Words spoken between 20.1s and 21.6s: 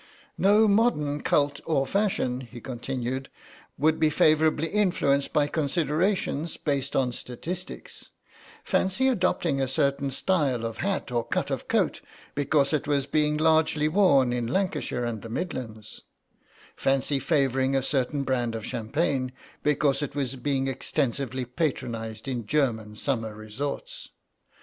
was being extensively